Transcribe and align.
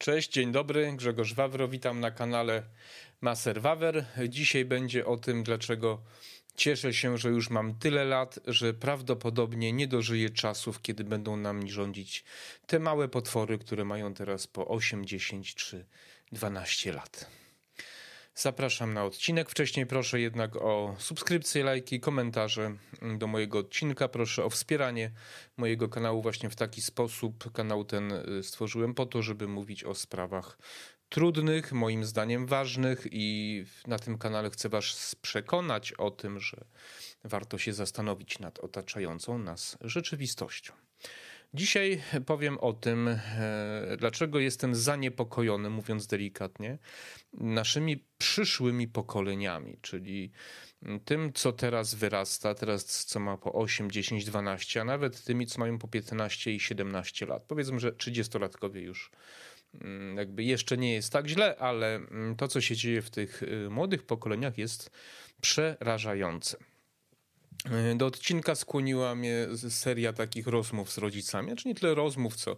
Cześć, 0.00 0.32
dzień 0.32 0.52
dobry, 0.52 0.92
Grzegorz 0.96 1.34
Wawro, 1.34 1.68
witam 1.68 2.00
na 2.00 2.10
kanale 2.10 2.62
Maser 3.20 3.60
Wawer. 3.60 4.04
Dzisiaj 4.28 4.64
będzie 4.64 5.06
o 5.06 5.16
tym, 5.16 5.42
dlaczego 5.42 6.02
cieszę 6.54 6.94
się, 6.94 7.18
że 7.18 7.28
już 7.28 7.50
mam 7.50 7.74
tyle 7.74 8.04
lat, 8.04 8.38
że 8.46 8.74
prawdopodobnie 8.74 9.72
nie 9.72 9.88
dożyję 9.88 10.30
czasów, 10.30 10.82
kiedy 10.82 11.04
będą 11.04 11.36
nami 11.36 11.70
rządzić 11.70 12.24
te 12.66 12.78
małe 12.78 13.08
potwory, 13.08 13.58
które 13.58 13.84
mają 13.84 14.14
teraz 14.14 14.46
po 14.46 14.68
8, 14.68 15.06
10 15.06 15.54
czy 15.54 15.86
12 16.32 16.92
lat. 16.92 17.39
Zapraszam 18.40 18.94
na 18.94 19.04
odcinek. 19.04 19.50
Wcześniej 19.50 19.86
proszę 19.86 20.20
jednak 20.20 20.56
o 20.56 20.96
subskrypcję, 20.98 21.64
lajki, 21.64 22.00
komentarze 22.00 22.76
do 23.18 23.26
mojego 23.26 23.58
odcinka. 23.58 24.08
Proszę 24.08 24.44
o 24.44 24.50
wspieranie 24.50 25.10
mojego 25.56 25.88
kanału 25.88 26.22
właśnie 26.22 26.50
w 26.50 26.56
taki 26.56 26.82
sposób. 26.82 27.52
Kanał 27.52 27.84
ten 27.84 28.12
y, 28.12 28.42
stworzyłem 28.42 28.94
po 28.94 29.06
to, 29.06 29.22
żeby 29.22 29.48
mówić 29.48 29.84
o 29.84 29.94
sprawach 29.94 30.58
trudnych, 31.08 31.72
moim 31.72 32.04
zdaniem 32.04 32.46
ważnych 32.46 33.06
i 33.10 33.64
na 33.86 33.98
tym 33.98 34.18
kanale 34.18 34.50
chcę 34.50 34.68
Was 34.68 35.14
przekonać 35.22 35.92
o 35.92 36.10
tym, 36.10 36.40
że 36.40 36.64
warto 37.24 37.58
się 37.58 37.72
zastanowić 37.72 38.38
nad 38.38 38.58
otaczającą 38.58 39.38
nas 39.38 39.78
rzeczywistością. 39.80 40.72
Dzisiaj 41.54 42.02
powiem 42.26 42.58
o 42.58 42.72
tym, 42.72 43.08
e, 43.08 43.96
dlaczego 43.98 44.38
jestem 44.38 44.74
zaniepokojony, 44.74 45.70
mówiąc 45.70 46.06
delikatnie, 46.06 46.78
naszymi 47.32 48.04
przyszłymi 48.18 48.88
pokoleniami, 48.88 49.78
czyli 49.82 50.30
tym, 51.04 51.32
co 51.32 51.52
teraz 51.52 51.94
wyrasta, 51.94 52.54
teraz 52.54 53.04
co 53.04 53.20
ma 53.20 53.36
po 53.36 53.52
8, 53.52 53.90
10, 53.90 54.24
12, 54.24 54.80
a 54.80 54.84
nawet 54.84 55.24
tymi, 55.24 55.46
co 55.46 55.60
mają 55.60 55.78
po 55.78 55.88
15 55.88 56.52
i 56.54 56.60
17 56.60 57.26
lat. 57.26 57.42
Powiedzmy, 57.48 57.80
że 57.80 57.92
30-latkowie 57.92 58.78
już 58.78 59.10
mm, 59.74 60.16
jakby 60.16 60.44
jeszcze 60.44 60.76
nie 60.76 60.94
jest 60.94 61.12
tak 61.12 61.28
źle, 61.28 61.56
ale 61.58 61.94
mm, 61.94 62.36
to, 62.36 62.48
co 62.48 62.60
się 62.60 62.76
dzieje 62.76 63.02
w 63.02 63.10
tych 63.10 63.42
y, 63.42 63.70
młodych 63.70 64.02
pokoleniach, 64.06 64.58
jest 64.58 64.90
przerażające. 65.40 66.69
E, 67.64 67.94
do 67.94 68.06
odcinka 68.06 68.54
skłoniła 68.54 69.14
mnie 69.14 69.46
seria 69.68 70.12
takich 70.12 70.46
rozmów 70.46 70.92
z 70.92 70.98
rodzicami. 70.98 71.48
Znaczy 71.48 71.68
nie 71.68 71.74
tyle 71.74 71.94
rozmów, 71.94 72.36
co 72.36 72.56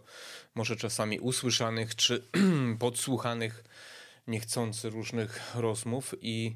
może 0.55 0.75
czasami 0.75 1.19
usłyszanych 1.19 1.95
czy 1.95 2.27
podsłuchanych 2.79 3.63
niechcący 4.27 4.89
różnych 4.89 5.55
rozmów 5.55 6.15
i 6.21 6.55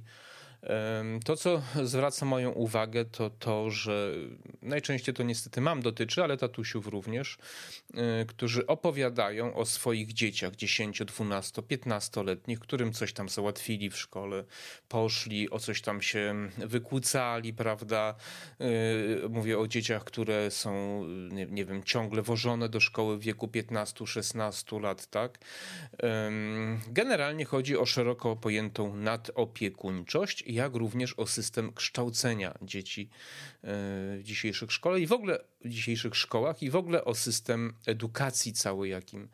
to, 1.25 1.35
co 1.35 1.61
zwraca 1.83 2.25
moją 2.25 2.51
uwagę, 2.51 3.05
to 3.05 3.29
to, 3.29 3.69
że 3.69 4.13
najczęściej 4.61 5.15
to 5.15 5.23
niestety 5.23 5.61
mam 5.61 5.81
dotyczy, 5.81 6.23
ale 6.23 6.37
tatusiów 6.37 6.87
również, 6.87 7.37
e, 7.93 8.25
którzy 8.25 8.67
opowiadają 8.67 9.55
o 9.55 9.65
swoich 9.65 10.13
dzieciach 10.13 10.55
10, 10.55 11.05
12, 11.05 11.61
15-letnich, 11.61 12.59
którym 12.59 12.93
coś 12.93 13.13
tam 13.13 13.29
załatwili 13.29 13.89
w 13.89 13.97
szkole, 13.97 14.43
poszli, 14.89 15.49
o 15.49 15.59
coś 15.59 15.81
tam 15.81 16.01
się 16.01 16.49
wykłócali, 16.57 17.53
prawda? 17.53 18.15
E, 18.59 19.29
mówię 19.29 19.59
o 19.59 19.67
dzieciach, 19.67 20.03
które 20.03 20.51
są, 20.51 21.03
nie, 21.07 21.45
nie 21.45 21.65
wiem, 21.65 21.83
ciągle 21.83 22.21
wożone 22.21 22.69
do 22.69 22.79
szkoły 22.79 23.17
w 23.17 23.21
wieku 23.21 23.47
15-16 23.47 24.81
lat, 24.81 25.07
tak? 25.07 25.39
Generalnie 26.87 27.45
chodzi 27.45 27.77
o 27.77 27.85
szeroko 27.85 28.35
pojętą 28.35 28.95
nadopiekuńczość 28.95 30.43
jak 30.47 30.75
również 30.75 31.13
o 31.13 31.27
system 31.27 31.73
kształcenia 31.73 32.57
dzieci 32.61 33.09
e, 33.11 33.67
w 34.17 34.21
dzisiejszych 34.23 34.71
szkołach 34.71 34.99
i 34.99 35.07
w 35.07 35.11
ogóle 35.11 35.43
w 35.65 35.69
dzisiejszych 35.69 36.15
szkołach 36.15 36.63
i 36.63 36.69
w 36.69 36.75
ogóle 36.75 37.05
o 37.05 37.15
system 37.15 37.73
edukacji 37.85 38.53
cały, 38.53 38.87
jakim, 38.87 39.29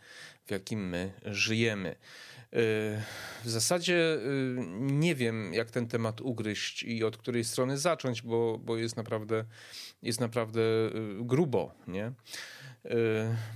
w 0.45 0.51
jakim 0.51 0.89
my 0.89 1.13
żyjemy. 1.25 1.89
E, 1.89 1.95
w 3.43 3.49
zasadzie 3.49 4.13
e, 4.13 4.19
nie 4.79 5.15
wiem, 5.15 5.53
jak 5.53 5.71
ten 5.71 5.87
temat 5.87 6.21
ugryźć 6.21 6.83
i 6.83 7.03
od 7.03 7.17
której 7.17 7.43
strony 7.43 7.77
zacząć, 7.77 8.21
bo, 8.21 8.57
bo 8.57 8.77
jest 8.77 8.97
naprawdę, 8.97 9.45
jest 10.01 10.19
naprawdę 10.19 10.61
grubo, 11.19 11.75
nie? 11.87 12.11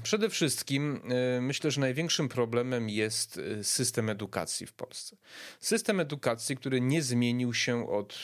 Przede 0.04 0.30
wszystkim 0.30 1.02
myślę, 1.42 1.72
że 1.72 1.82
największym 1.82 2.30
problemem 2.30 2.90
jest 2.90 3.42
system 3.62 4.10
edukacji 4.10 4.68
w 4.68 4.74
Polsce. 4.74 5.18
System 5.60 6.00
edukacji, 6.00 6.58
który 6.58 6.82
nie 6.82 7.02
zmienił 7.02 7.54
się 7.54 7.90
od 7.90 8.20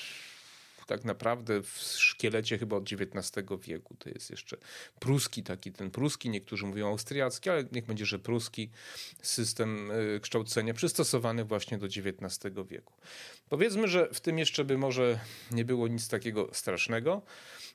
tak 0.87 1.03
naprawdę 1.03 1.61
w 1.61 1.77
szkielecie 1.97 2.57
chyba 2.57 2.75
od 2.75 2.83
XIX 2.83 3.45
wieku. 3.61 3.95
To 3.99 4.09
jest 4.09 4.29
jeszcze 4.29 4.57
pruski, 4.99 5.43
taki 5.43 5.71
ten 5.71 5.91
pruski, 5.91 6.29
niektórzy 6.29 6.65
mówią 6.65 6.87
austriacki, 6.87 7.49
ale 7.49 7.65
niech 7.71 7.85
będzie, 7.85 8.05
że 8.05 8.19
pruski 8.19 8.69
system 9.21 9.91
kształcenia 10.21 10.73
przystosowany 10.73 11.45
właśnie 11.45 11.77
do 11.77 11.85
XIX 11.85 12.55
wieku. 12.69 12.93
Powiedzmy, 13.49 13.87
że 13.87 14.09
w 14.13 14.21
tym 14.21 14.39
jeszcze 14.39 14.65
by 14.65 14.77
może 14.77 15.19
nie 15.51 15.65
było 15.65 15.87
nic 15.87 16.07
takiego 16.07 16.49
strasznego, 16.53 17.21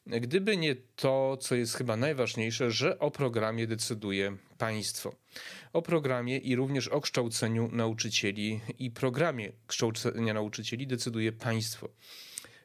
gdyby 0.06 0.56
nie 0.56 0.76
to, 0.96 1.36
co 1.40 1.54
jest 1.54 1.75
chyba 1.75 1.96
najważniejsze, 1.96 2.70
że 2.70 2.98
o 2.98 3.10
programie 3.10 3.66
decyduje 3.66 4.36
państwo. 4.58 5.14
O 5.72 5.82
programie 5.82 6.38
i 6.38 6.56
również 6.56 6.88
o 6.88 7.00
kształceniu 7.00 7.69
nauczycieli 7.72 8.60
i 8.78 8.90
programie 8.90 9.52
kształcenia 9.66 10.34
nauczycieli 10.34 10.86
decyduje 10.86 11.32
państwo. 11.32 11.88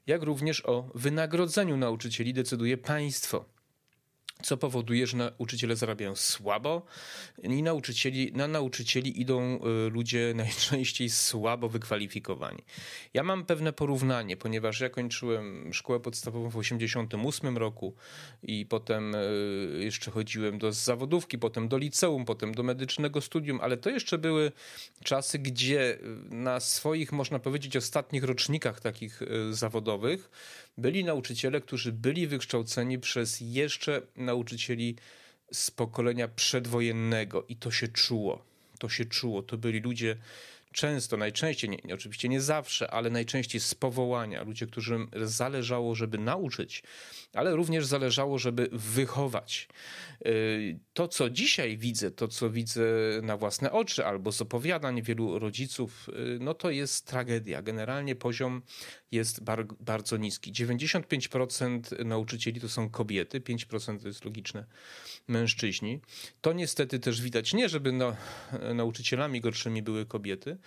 Jak 0.08 0.24
również 0.24 0.66
o 0.66 0.90
wynagrodzeniu 0.96 1.78
nauczycieli 1.78 2.34
decyduje 2.34 2.78
państwo 2.78 3.46
co 4.42 4.58
powoduje, 4.58 5.08
że 5.08 5.18
nauczyciele 5.18 5.76
zarabiają 5.76 6.16
słabo 6.16 6.86
i 7.44 7.64
nauczycieli, 7.64 8.32
na 8.34 8.48
nauczycieli 8.48 9.22
idą 9.22 9.60
y, 9.88 9.90
ludzie 9.90 10.34
najczęściej 10.36 11.10
słabo 11.10 11.70
wykwalifikowani. 11.70 12.64
Ja 13.14 13.24
mam 13.24 13.46
pewne 13.46 13.74
porównanie, 13.74 14.38
ponieważ 14.38 14.80
ja 14.80 14.90
kończyłem 14.90 15.74
szkołę 15.74 16.00
podstawową 16.00 16.50
w 16.50 16.54
1988 16.54 17.58
roku 17.58 17.96
i 18.44 18.66
potem 18.66 19.16
y, 19.16 19.80
jeszcze 19.80 20.12
chodziłem 20.12 20.58
do 20.58 20.72
zawodówki, 20.72 21.38
potem 21.38 21.68
do 21.68 21.78
liceum, 21.78 22.26
potem 22.26 22.54
do 22.54 22.64
medycznego 22.64 23.22
studium, 23.22 23.60
ale 23.62 23.78
to 23.78 23.90
jeszcze 23.90 24.18
były 24.18 24.52
czasy, 25.04 25.40
gdzie 25.40 25.98
na 26.30 26.60
swoich, 26.60 27.12
można 27.12 27.40
powiedzieć, 27.40 27.78
ostatnich 27.78 28.24
rocznikach 28.24 28.80
takich 28.80 29.22
zawodowych 29.52 30.30
byli 30.78 31.04
nauczyciele, 31.04 31.62
którzy 31.62 31.92
byli 31.92 32.28
wykształceni 32.28 33.00
przez 33.00 33.38
jeszcze 33.42 34.02
nauczycieli 34.16 34.96
z 35.52 35.72
pokolenia 35.72 36.28
przedwojennego 36.28 37.46
i 37.50 37.56
to 37.56 37.72
się 37.72 37.88
czuło. 37.88 38.46
To 38.80 38.90
się 38.90 39.06
czuło. 39.06 39.44
To 39.44 39.58
byli 39.58 39.80
ludzie 39.80 40.18
często, 40.74 41.18
najczęściej, 41.18 41.70
nie, 41.70 41.96
oczywiście 41.96 42.30
nie 42.30 42.42
zawsze, 42.42 42.92
ale 42.92 43.10
najczęściej 43.10 43.62
z 43.62 43.76
powołania, 43.76 44.44
ludzie, 44.44 44.68
którym 44.68 45.10
zależało, 45.24 45.96
żeby 45.96 46.18
nauczyć, 46.18 46.84
ale 47.34 47.56
również 47.56 47.86
zależało, 47.86 48.40
żeby 48.40 48.70
wychować. 48.72 49.68
Y, 50.26 50.80
to, 50.94 51.08
co 51.08 51.30
dzisiaj 51.30 51.78
widzę, 51.78 52.12
to, 52.12 52.28
co 52.28 52.50
widzę 52.50 52.84
na 53.22 53.38
własne 53.38 53.72
oczy 53.72 54.06
albo 54.06 54.32
z 54.32 54.42
opowiadań 54.42 55.02
wielu 55.02 55.40
rodziców, 55.40 56.10
y, 56.10 56.38
no 56.42 56.54
to 56.54 56.70
jest 56.70 57.08
tragedia. 57.08 57.62
Generalnie 57.62 58.16
poziom 58.16 58.62
jest 59.12 59.44
bar 59.44 59.66
bardzo 59.80 60.18
niski. 60.18 60.54
95% 60.54 62.06
nauczycieli 62.06 62.62
to 62.62 62.70
są 62.70 62.90
kobiety, 62.90 63.42
5% 63.42 64.02
to 64.02 64.08
jest 64.08 64.26
logiczne 64.26 64.66
mężczyźni. 65.28 66.02
To 66.42 66.54
niestety 66.54 67.00
też 67.00 67.22
widać, 67.22 67.54
nie 67.54 67.70
żeby 67.70 67.92
no, 67.92 68.16
nauczycielami 68.74 69.42
gorszymi 69.42 69.82
były 69.82 70.06
kobiety, 70.06 70.58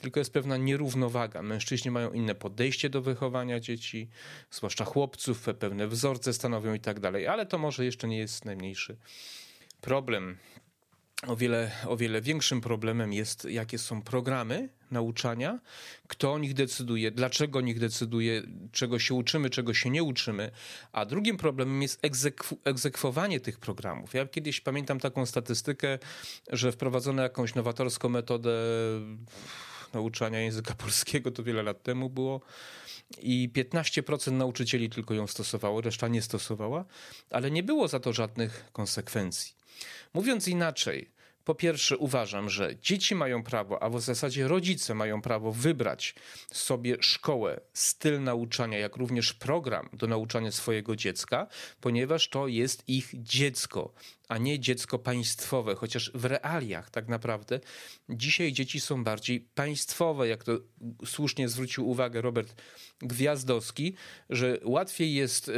tylko 0.00 0.20
jest 0.20 0.32
pewna 0.32 0.56
nierównowaga. 0.56 1.42
Mężczyźni 1.42 1.90
mają 1.90 2.12
inne 2.12 2.34
podejście 2.34 2.90
do 2.90 3.02
wychowania 3.02 3.60
dzieci, 3.60 4.08
zwłaszcza 4.50 4.84
chłopców, 4.84 5.48
pewne 5.58 5.88
wzorce 5.88 6.32
stanowią 6.32 6.74
i 6.74 6.80
tak 6.80 7.00
dalej, 7.00 7.26
ale 7.26 7.46
to 7.46 7.58
może 7.58 7.84
jeszcze 7.84 8.08
nie 8.08 8.18
jest 8.18 8.44
najmniejszy 8.44 8.96
problem. 9.80 10.36
O 11.26 11.36
wiele, 11.36 11.70
o 11.86 11.96
wiele 11.96 12.20
większym 12.20 12.60
problemem 12.60 13.12
jest, 13.12 13.44
jakie 13.44 13.78
są 13.78 14.02
programy 14.02 14.68
nauczania, 14.90 15.58
kto 16.08 16.32
o 16.32 16.38
nich 16.38 16.54
decyduje, 16.54 17.10
dlaczego 17.10 17.58
o 17.58 17.62
nich 17.62 17.78
decyduje, 17.78 18.42
czego 18.72 18.98
się 18.98 19.14
uczymy, 19.14 19.50
czego 19.50 19.74
się 19.74 19.90
nie 19.90 20.02
uczymy. 20.02 20.50
A 20.92 21.04
drugim 21.04 21.36
problemem 21.36 21.82
jest 21.82 22.04
egzekw 22.04 22.54
egzekwowanie 22.64 23.40
tych 23.40 23.58
programów. 23.58 24.14
Ja 24.14 24.26
kiedyś 24.26 24.60
pamiętam 24.60 25.00
taką 25.00 25.26
statystykę, 25.26 25.98
że 26.50 26.72
wprowadzono 26.72 27.22
jakąś 27.22 27.54
nowatorską 27.54 28.08
metodę 28.08 28.50
nauczania 29.94 30.40
języka 30.40 30.74
polskiego, 30.84 31.30
to 31.30 31.42
wiele 31.42 31.62
lat 31.62 31.82
temu 31.82 32.10
było. 32.10 32.40
I 33.20 33.50
15% 33.54 34.32
nauczycieli 34.32 34.90
tylko 34.90 35.14
ją 35.14 35.26
stosowało, 35.26 35.80
reszta 35.80 36.08
nie 36.08 36.22
stosowała, 36.22 36.84
ale 37.30 37.50
nie 37.50 37.62
było 37.62 37.88
za 37.88 38.00
to 38.00 38.12
żadnych 38.12 38.64
konsekwencji. 38.72 39.57
Mówiąc 40.14 40.48
inaczej, 40.48 41.10
po 41.48 41.54
pierwsze, 41.54 41.96
uważam, 41.96 42.50
że 42.50 42.76
dzieci 42.76 43.14
mają 43.14 43.42
prawo, 43.42 43.82
a 43.82 43.88
w 43.88 44.00
zasadzie 44.00 44.48
rodzice 44.48 44.94
mają 44.94 45.22
prawo 45.22 45.52
wybrać 45.52 46.14
sobie 46.52 46.96
szkołę, 47.00 47.60
styl 47.72 48.22
nauczania, 48.22 48.78
jak 48.78 48.96
również 48.96 49.32
program 49.32 49.88
do 49.92 50.06
nauczania 50.06 50.52
swojego 50.52 50.96
dziecka, 50.96 51.46
ponieważ 51.80 52.28
to 52.28 52.48
jest 52.48 52.88
ich 52.88 53.10
dziecko, 53.14 53.92
a 54.28 54.38
nie 54.38 54.60
dziecko 54.60 54.98
państwowe, 54.98 55.74
chociaż 55.74 56.10
w 56.14 56.24
realiach 56.24 56.90
tak 56.90 57.08
naprawdę 57.08 57.60
dzisiaj 58.08 58.52
dzieci 58.52 58.80
są 58.80 59.04
bardziej 59.04 59.40
państwowe, 59.40 60.28
jak 60.28 60.44
to 60.44 60.58
słusznie 61.06 61.48
zwrócił 61.48 61.88
uwagę 61.88 62.22
Robert 62.22 62.62
Gwiazdowski, 62.98 63.94
że 64.30 64.58
łatwiej 64.64 65.14
jest 65.14 65.48
y, 65.48 65.52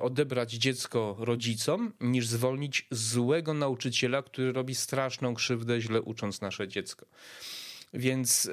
odebrać 0.00 0.52
dziecko 0.52 1.16
rodzicom, 1.18 1.92
niż 2.00 2.26
zwolnić 2.26 2.86
złego 2.90 3.54
nauczyciela, 3.54 4.22
który 4.22 4.52
robi 4.52 4.74
straszną 4.74 5.34
krzywdę, 5.34 5.80
źle 5.80 6.02
ucząc 6.02 6.40
nasze 6.40 6.68
dziecko. 6.68 7.06
Więc, 7.94 8.44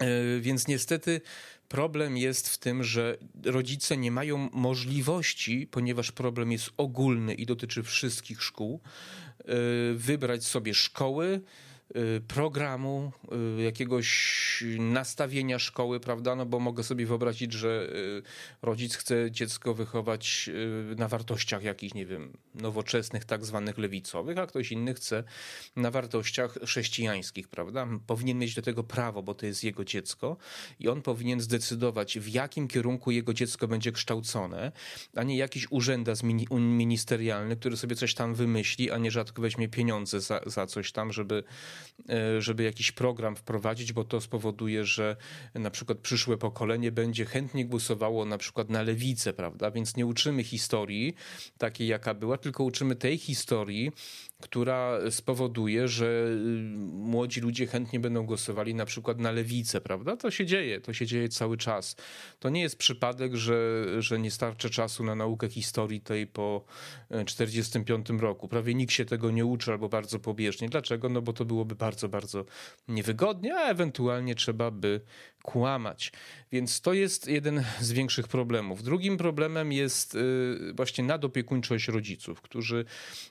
yy, 0.00 0.40
więc 0.40 0.68
niestety 0.68 1.20
problem 1.70 2.16
jest 2.16 2.48
w 2.48 2.58
tym, 2.58 2.84
że 2.84 3.16
rodzice 3.44 3.96
nie 3.96 4.10
mają 4.10 4.50
możliwości, 4.52 5.66
ponieważ 5.70 6.12
problem 6.12 6.52
jest 6.52 6.70
ogólny 6.76 7.34
i 7.34 7.46
dotyczy 7.46 7.82
wszystkich 7.82 8.42
szkół, 8.42 8.80
yy, 9.44 9.54
wybrać 9.94 10.44
sobie 10.44 10.74
szkoły, 10.74 11.26
Y, 11.36 11.69
programu, 12.28 13.12
y, 13.58 13.62
jakiegoś 13.62 14.64
nastawienia 14.78 15.58
szkoły, 15.58 16.00
prawda? 16.00 16.36
No 16.36 16.46
bo 16.46 16.60
mogę 16.60 16.84
sobie 16.84 17.06
wyobrazić, 17.06 17.52
że 17.52 17.88
y, 18.18 18.22
rodzic 18.62 18.96
chce 18.96 19.30
dziecko 19.30 19.74
wychować 19.74 20.50
na 20.96 21.08
wartościach 21.08 21.62
jakichś, 21.62 21.94
nie 21.94 22.06
wiem, 22.06 22.32
nowoczesnych, 22.54 23.24
tak 23.24 23.44
zwanych 23.44 23.78
lewicowych, 23.78 24.38
a 24.38 24.46
ktoś 24.46 24.72
inny 24.72 24.94
chce 24.94 25.24
na 25.76 25.90
wartościach 25.90 26.54
chrześcijańskich, 26.64 27.48
prawda? 27.48 27.86
Powinien 28.06 28.38
mieć 28.38 28.54
do 28.54 28.62
tego 28.62 28.84
prawo, 28.84 29.22
bo 29.22 29.34
to 29.34 29.46
jest 29.46 29.64
jego 29.64 29.84
dziecko 29.84 30.36
i 30.80 30.88
on 30.88 31.02
powinien 31.02 31.40
zdecydować, 31.40 32.18
w 32.18 32.28
jakim 32.28 32.68
kierunku 32.68 33.10
jego 33.10 33.34
dziecko 33.34 33.68
będzie 33.68 33.92
kształcone, 33.92 34.72
a 35.16 35.22
nie 35.22 35.36
jakiś 35.36 35.66
urzędas 35.70 36.22
ministerialny, 36.50 37.56
który 37.56 37.76
sobie 37.76 37.96
coś 37.96 38.14
tam 38.14 38.34
wymyśli, 38.34 38.90
a 38.90 38.98
nie 38.98 39.10
rzadko 39.10 39.42
weźmie 39.42 39.68
pieniądze 39.68 40.20
za, 40.20 40.40
za 40.46 40.66
coś 40.66 40.92
tam, 40.92 41.12
żeby 41.12 41.44
żeby 42.38 42.62
jakiś 42.62 42.92
program 42.92 43.36
wprowadzić, 43.36 43.92
bo 43.92 44.04
to 44.04 44.20
spowoduje, 44.20 44.84
że 44.84 45.16
na 45.54 45.70
przykład 45.70 45.98
przyszłe 45.98 46.38
pokolenie 46.38 46.92
będzie 46.92 47.24
chętnie 47.24 47.66
głosowało 47.66 48.24
na 48.24 48.38
przykład 48.38 48.70
na 48.70 48.82
lewicę, 48.82 49.32
prawda? 49.32 49.70
Więc 49.70 49.96
nie 49.96 50.06
uczymy 50.06 50.44
historii 50.44 51.14
takiej, 51.58 51.88
jaka 51.88 52.14
była, 52.14 52.38
tylko 52.38 52.64
uczymy 52.64 52.96
tej 52.96 53.18
historii, 53.18 53.92
która 54.40 54.98
spowoduje, 55.10 55.88
że 55.88 56.06
y, 56.06 56.36
młodzi 56.92 57.40
ludzie 57.40 57.66
chętnie 57.66 58.00
będą 58.00 58.26
głosowali 58.26 58.74
na 58.74 58.84
przykład 58.84 59.18
na 59.18 59.30
lewicę, 59.30 59.80
prawda? 59.80 60.16
To 60.16 60.30
się 60.30 60.46
dzieje, 60.46 60.80
to 60.80 60.92
się 60.92 61.06
dzieje 61.06 61.28
cały 61.28 61.56
czas. 61.56 61.96
To 62.38 62.48
nie 62.48 62.60
jest 62.60 62.76
przypadek, 62.76 63.34
że, 63.36 63.84
że 64.02 64.18
nie 64.18 64.30
starczy 64.30 64.70
czasu 64.70 65.04
na 65.04 65.14
naukę 65.14 65.48
historii 65.48 66.00
tej 66.00 66.26
po 66.26 66.64
1945 67.08 68.10
e, 68.10 68.22
roku. 68.22 68.48
Prawie 68.48 68.74
nikt 68.74 68.92
się 68.92 69.04
tego 69.04 69.30
nie 69.30 69.46
uczy 69.46 69.72
albo 69.72 69.88
bardzo 69.88 70.18
pobieżnie. 70.18 70.68
Dlaczego? 70.68 71.08
No 71.08 71.22
bo 71.22 71.32
to 71.32 71.44
byłoby 71.44 71.74
bardzo, 71.74 72.08
bardzo 72.08 72.44
niewygodnie, 72.88 73.54
a 73.54 73.68
ewentualnie 73.68 74.34
trzeba 74.34 74.70
by 74.70 75.00
kłamać. 75.42 76.12
Więc 76.52 76.80
to 76.80 76.92
jest 76.92 77.28
jeden 77.28 77.64
z 77.80 77.92
większych 77.92 78.28
problemów. 78.28 78.82
Drugim 78.82 79.16
problemem 79.16 79.72
jest 79.72 80.14
y, 80.14 80.72
właśnie 80.76 81.04
nadopiekuńczość 81.04 81.88
rodziców, 81.88 82.40
którzy 82.40 82.84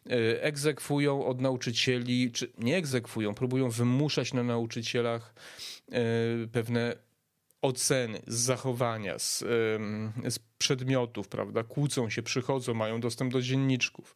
y, 0.06 0.42
egzekwują 0.42 1.26
od 1.26 1.42
nauczycieli, 1.42 2.32
czy 2.32 2.52
nie 2.58 2.78
egzekwują, 2.78 3.34
próbują 3.34 3.70
wymuszać 3.70 4.34
na 4.34 4.44
nauczycielach 4.44 5.34
y, 6.44 6.48
pewne 6.48 7.09
oceny, 7.62 8.22
z 8.28 8.36
zachowania, 8.36 9.20
z, 9.20 9.40
z, 10.30 10.40
przedmiotów, 10.60 11.28
prawda? 11.28 11.64
Kłócą 11.64 12.10
się, 12.10 12.24
przychodzą, 12.24 12.74
mają 12.74 13.02
dostęp 13.02 13.34
do 13.34 13.42
dzienniczków. 13.42 14.16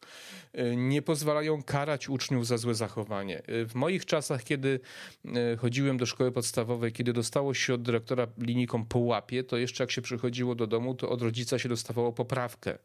Y, 0.59 0.75
nie 0.75 1.01
pozwalają 1.01 1.63
karać 1.63 2.09
uczniów 2.09 2.47
za 2.47 2.57
złe 2.57 2.75
zachowanie. 2.75 3.41
Y, 3.49 3.65
w 3.65 3.75
moich 3.75 4.05
czasach, 4.05 4.43
kiedy 4.43 4.79
y, 5.25 5.57
chodziłem 5.57 5.97
do 5.97 6.05
szkoły 6.05 6.31
podstawowej, 6.31 6.91
kiedy 6.91 7.13
dostało 7.13 7.53
się 7.53 7.73
od 7.73 7.81
dyrektora 7.81 8.27
linijką 8.37 8.85
po 8.85 8.99
łapie, 8.99 9.43
to 9.43 9.57
jeszcze 9.57 9.83
jak 9.83 9.91
się 9.91 10.01
przychodziło 10.01 10.55
do 10.55 10.67
domu, 10.67 10.95
to 10.95 11.09
od 11.09 11.21
rodzica 11.21 11.59
się 11.59 11.69
dostawało 11.69 12.13
poprawkę, 12.13 12.77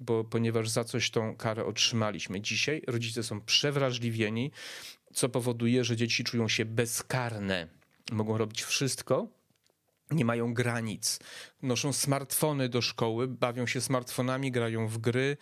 bo, 0.00 0.24
ponieważ 0.24 0.68
za 0.68 0.84
coś 0.84 1.10
tą 1.10 1.36
karę 1.36 1.64
otrzymaliśmy. 1.64 2.40
Dzisiaj 2.40 2.82
rodzice 2.86 3.22
są 3.22 3.40
przewrażliwieni, 3.40 4.50
co 5.12 5.28
powoduje, 5.28 5.84
że 5.84 5.96
dzieci 5.96 6.24
czują 6.24 6.48
się 6.48 6.64
bezkarne. 6.64 7.68
Mogą 8.12 8.38
robić 8.38 8.62
wszystko, 8.62 9.41
nie 10.12 10.24
mają 10.24 10.54
granic. 10.54 11.18
Noszą 11.62 11.92
smartfony 11.92 12.68
do 12.68 12.82
szkoły, 12.82 13.28
bawią 13.28 13.66
się 13.66 13.80
smartfonami, 13.80 14.52
grają 14.52 14.88
w 14.88 14.98
gry. 14.98 15.36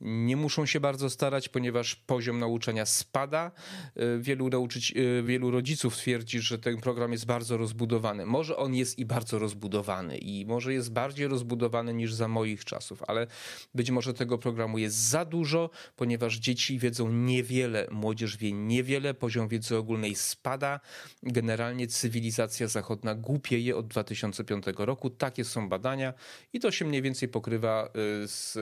Nie 0.00 0.36
muszą 0.36 0.66
się 0.66 0.80
bardzo 0.80 1.10
starać, 1.10 1.48
ponieważ 1.48 1.94
poziom 1.94 2.38
nauczania 2.38 2.86
spada. 2.86 3.52
Y, 3.96 4.20
wielu, 4.20 4.50
y, 4.96 5.22
wielu 5.22 5.50
rodziców 5.50 5.96
twierdzi, 5.96 6.40
że 6.40 6.58
ten 6.58 6.80
program 6.80 7.12
jest 7.12 7.26
bardzo 7.26 7.56
rozbudowany. 7.56 8.26
Może 8.26 8.56
on 8.56 8.74
jest 8.74 8.98
i 8.98 9.04
bardzo 9.04 9.38
rozbudowany, 9.38 10.18
i 10.18 10.46
może 10.46 10.72
jest 10.72 10.92
bardziej 10.92 11.28
rozbudowany 11.28 11.94
niż 11.94 12.14
za 12.14 12.28
moich 12.28 12.64
czasów, 12.64 13.02
ale 13.06 13.26
być 13.74 13.90
może 13.90 14.14
tego 14.14 14.38
programu 14.38 14.78
jest 14.78 14.96
za 14.96 15.24
dużo, 15.24 15.70
ponieważ 15.96 16.36
dzieci 16.36 16.78
wiedzą 16.78 17.12
niewiele, 17.12 17.86
młodzież 17.90 18.36
wie 18.36 18.52
niewiele, 18.52 19.14
poziom 19.14 19.48
wiedzy 19.48 19.76
ogólnej 19.76 20.14
spada. 20.14 20.80
Generalnie 21.22 21.86
cywilizacja 21.86 22.68
zachodna 22.68 23.14
głupieje 23.14 23.76
od 23.76 23.86
2000 23.86 24.11
2005 24.14 24.64
roku. 24.78 25.10
Takie 25.10 25.44
są 25.44 25.68
badania 25.68 26.14
i 26.52 26.60
to 26.60 26.70
się 26.70 26.84
mniej 26.84 27.02
więcej 27.02 27.28
pokrywa 27.28 27.88
y, 28.24 28.28
z 28.28 28.56
y, 28.56 28.60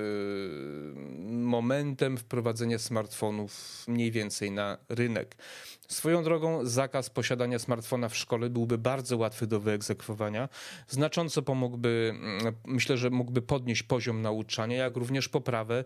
momentem 1.31 2.17
wprowadzenia 2.17 2.79
smartfonów 2.79 3.85
mniej 3.88 4.11
więcej 4.11 4.50
na 4.50 4.79
rynek. 4.88 5.37
Swoją 5.91 6.25
drogą 6.25 6.67
zakaz 6.67 7.11
posiadania 7.11 7.59
smartfona 7.59 8.09
w 8.09 8.17
szkole 8.17 8.51
byłby 8.51 8.79
bardzo 8.79 9.17
łatwy 9.17 9.47
do 9.47 9.61
wyegzekwowania. 9.61 10.49
Znacząco 10.89 11.43
pomógłby, 11.43 12.13
mm, 12.15 12.55
myślę, 12.67 12.97
że 12.97 13.11
mógłby 13.11 13.43
podnieść 13.43 13.83
poziom 13.83 14.23
nauczania, 14.23 14.77
jak 14.77 14.97
również 14.97 15.29
poprawę 15.29 15.85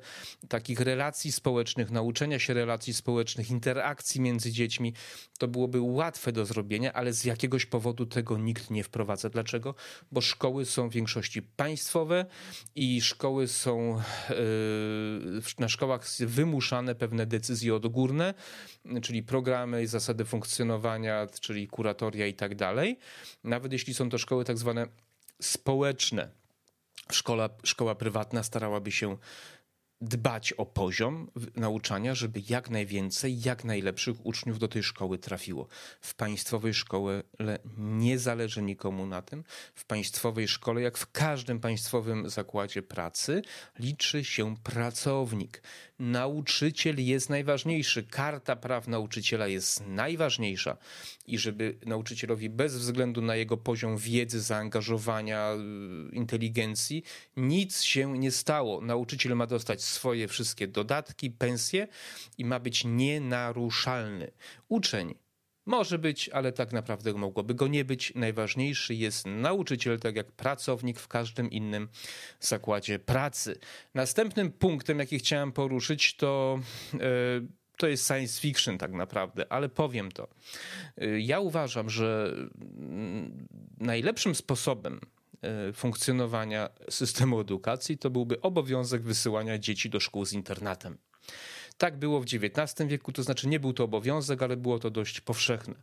takich 0.49 0.81
relacji 0.81 1.33
społecznych, 1.33 1.91
nauczenia 1.91 2.39
się 2.39 2.55
relacji 2.55 2.95
społecznych, 2.95 3.51
interakcji 3.51 4.21
między 4.21 4.53
dziećmi. 4.53 4.93
To 5.39 5.49
byłoby 5.49 5.81
łatwe 5.81 6.33
do 6.33 6.47
zrobienia, 6.47 6.93
ale 6.93 7.12
z 7.12 7.25
jakiegoś 7.25 7.67
powodu 7.67 8.06
tego 8.06 8.39
nikt 8.39 8.71
nie 8.71 8.85
wprowadza. 8.85 9.29
Dlaczego? 9.29 9.75
Bo 10.12 10.21
szkoły 10.21 10.65
są 10.65 10.89
w 10.89 10.93
większości 10.93 11.43
państwowe 11.43 12.27
i 12.75 13.01
szkoły 13.01 13.49
są 13.49 14.01
yy, 14.31 15.43
na 15.59 15.69
szkołach 15.69 16.06
wymuszane 16.21 16.95
pewne 16.95 17.27
decyzje 17.27 17.75
odgórne, 17.75 18.35
czyli 19.03 19.23
programy 19.23 19.83
zasady 19.94 20.25
funkcjonowania, 20.25 21.26
czyli 21.41 21.69
kuratoria 21.69 22.26
i 22.26 22.35
tak 22.35 22.55
dalej. 22.55 22.98
Nawet 23.44 23.72
jeśli 23.72 23.94
są 23.94 24.10
to 24.10 24.19
szkoły 24.19 24.44
tak 24.44 24.58
zwane 24.58 24.86
społeczne, 25.43 26.31
szkoła, 27.13 27.48
szkoła 27.65 27.94
prywatna 27.94 28.43
starałaby 28.43 28.93
się 28.93 29.17
dbać 30.05 30.53
o 30.53 30.67
poziom 30.67 31.31
nauczania, 31.56 32.15
żeby 32.15 32.43
jak 32.49 32.70
najwięcej, 32.70 33.41
jak 33.41 33.65
najlepszych 33.65 34.27
uczniów 34.27 34.58
do 34.58 34.69
tej 34.69 34.82
szkoły 34.82 35.19
trafiło. 35.19 35.69
W 36.01 36.15
państwowej 36.15 36.75
szkole 36.75 37.23
nie 37.79 38.19
zależy 38.19 38.63
nikomu 38.63 39.06
na 39.06 39.23
tym. 39.23 39.44
W 39.75 39.84
państwowej 39.84 40.49
szkole, 40.49 40.82
jak 40.82 40.99
w 40.99 41.13
każdym 41.13 41.61
państwowym 41.61 42.31
zakładzie 42.31 42.82
pracy, 42.82 43.43
liczy 43.79 44.25
się 44.25 44.56
pracownik. 44.56 45.63
Nauczyciel 45.99 47.05
jest 47.05 47.31
najważniejszy. 47.31 48.03
Karta 48.03 48.56
praw 48.56 48.89
nauczyciela 48.89 49.46
jest 49.46 49.87
najważniejsza. 49.87 50.77
I 51.27 51.39
żeby 51.39 51.79
nauczycielowi 51.87 52.51
bez 52.51 52.77
względu 52.77 53.23
na 53.23 53.37
jego 53.37 53.56
poziom 53.56 53.96
wiedzy, 53.96 54.41
zaangażowania, 54.41 55.51
inteligencji, 56.13 57.03
nic 57.37 57.82
się 57.82 58.19
nie 58.19 58.31
stało. 58.31 58.81
Nauczyciel 58.81 59.37
ma 59.37 59.46
dostać 59.46 59.84
swoje 59.94 60.29
wszystkie 60.29 60.69
dodatki, 60.69 61.31
pensje 61.31 61.89
i 62.39 62.44
ma 62.44 62.60
być 62.60 62.84
nienaruszalny. 62.84 64.31
Uczeń 64.69 65.15
może 65.67 65.98
być, 65.98 66.29
ale 66.29 66.53
tak 66.53 66.72
naprawdę 66.72 67.13
mogłoby 67.13 67.55
go 67.55 67.69
nie 67.69 67.84
być. 67.84 68.13
Najważniejszy 68.15 68.94
jest 68.94 69.27
nauczyciel, 69.27 70.01
tak 70.01 70.17
jak 70.17 70.32
pracownik 70.32 71.01
w 71.01 71.08
każdym 71.08 71.51
innym 71.51 71.89
zakładzie 72.41 72.98
pracy. 72.98 73.58
Następnym 73.94 74.53
punktem, 74.53 74.98
jaki 74.98 75.19
chciałem 75.19 75.53
poruszyć, 75.53 76.17
to. 76.17 76.60
Yy, 76.93 77.01
to 77.77 77.86
jest 77.86 78.06
science 78.06 78.41
fiction 78.41 78.79
tak 78.79 78.93
naprawdę, 78.93 79.53
ale 79.53 79.69
powiem 79.69 80.13
to. 80.13 80.29
E, 80.98 81.20
ja 81.20 81.41
uważam, 81.41 81.91
że 81.91 82.34
mm, 82.79 83.46
najlepszym 83.79 84.34
sposobem 84.34 85.01
E, 85.01 85.23
funkcjonowania 85.74 86.69
systemu 86.91 87.41
edukacji, 87.41 87.98
to 87.98 88.10
byłby 88.10 88.41
obowiązek 88.41 89.03
wysyłania 89.03 89.58
dzieci 89.58 89.91
do 89.91 90.01
szkół 90.01 90.24
z 90.24 90.32
internatem. 90.32 90.98
Tak 91.79 91.98
było 91.98 92.20
w 92.20 92.24
XIX 92.24 92.91
wieku, 92.91 93.13
to 93.13 93.22
znaczy 93.22 93.48
nie 93.48 93.60
był 93.60 93.72
to 93.72 93.84
obowiązek, 93.84 94.43
ale 94.43 94.56
było 94.56 94.79
to 94.79 94.91
dość 94.91 95.20
powszechne. 95.20 95.74